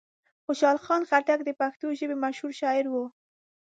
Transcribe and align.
خوشحال 0.45 0.77
خان 0.85 1.01
خټک 1.09 1.39
د 1.45 1.49
پښتو 1.59 1.87
ژبې 1.99 2.15
مشهور 2.23 2.51
شاعر 2.61 2.85
و. 2.89 2.95